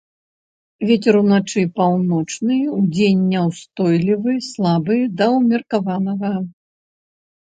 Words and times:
Вецер 0.91 1.17
уначы 1.19 1.61
паўночны, 1.77 2.57
удзень 2.77 3.21
няўстойлівы 3.33 4.33
слабы 4.49 4.97
да 5.21 5.25
ўмеркаванага. 5.37 6.33